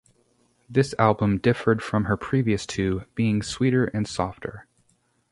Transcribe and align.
This 0.67 0.95
album 0.97 1.37
differed 1.37 1.83
from 1.83 2.05
her 2.05 2.17
previous 2.17 2.65
two, 2.65 3.05
being 3.13 3.43
sweeter 3.43 3.85
and 3.85 4.07
softer. 4.07 4.65